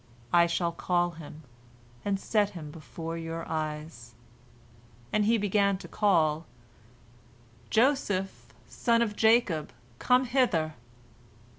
[0.33, 1.43] I shall call him,
[2.03, 4.15] and set him before your eyes,"
[5.13, 6.47] and he began to call,
[7.69, 10.73] "Joseph, son of Jacob, come hither!